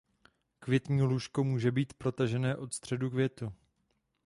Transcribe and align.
Květní 0.59 1.01
lůžko 1.01 1.43
může 1.43 1.71
být 1.71 1.93
protažené 1.93 2.55
od 2.55 2.73
středu 2.73 3.09
květu. 3.09 3.53